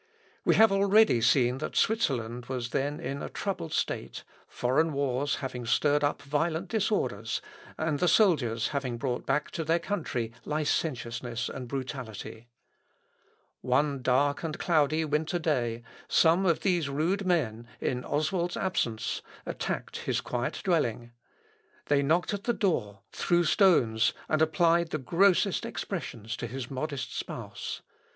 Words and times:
We 0.43 0.55
have 0.55 0.71
already 0.71 1.21
seen 1.21 1.59
that 1.59 1.75
Switzerland 1.75 2.47
was 2.47 2.71
then 2.71 2.99
in 2.99 3.21
a 3.21 3.29
troubled 3.29 3.71
state, 3.71 4.23
foreign 4.47 4.93
wars 4.93 5.35
having 5.35 5.63
stirred 5.67 6.03
up 6.03 6.23
violent 6.23 6.69
disorders, 6.69 7.39
and 7.77 7.99
the 7.99 8.07
soldiers 8.07 8.69
having 8.69 8.97
brought 8.97 9.27
back 9.27 9.51
to 9.51 9.63
their 9.63 9.77
country 9.77 10.33
licentiousness 10.43 11.49
and 11.49 11.67
brutality. 11.67 12.47
One 13.61 14.01
dark 14.01 14.41
and 14.41 14.57
cloudy 14.57 15.05
winter 15.05 15.37
day, 15.37 15.83
some 16.07 16.47
of 16.47 16.61
these 16.61 16.89
rude 16.89 17.23
men, 17.23 17.67
in 17.79 18.03
Oswald's 18.03 18.57
absence, 18.57 19.21
attacked 19.45 19.97
his 19.97 20.19
quiet 20.19 20.61
dwelling. 20.63 21.11
They 21.89 22.01
knocked 22.01 22.33
at 22.33 22.45
the 22.45 22.53
door, 22.53 23.01
threw 23.11 23.43
stones, 23.43 24.13
and 24.27 24.41
applied 24.41 24.89
the 24.89 24.97
grossest 24.97 25.63
expressions 25.63 26.35
to 26.37 26.47
his 26.47 26.71
modest 26.71 27.15
spouse. 27.15 27.83